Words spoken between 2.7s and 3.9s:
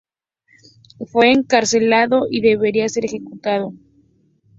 ser ejecutado.